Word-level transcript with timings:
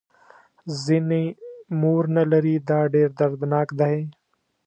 ځینې 0.83 1.23
مور 1.79 2.03
نه 2.15 2.23
لري 2.31 2.55
دا 2.69 2.79
ډېر 2.93 3.09
دردناک 3.19 3.67
دی. 3.79 3.97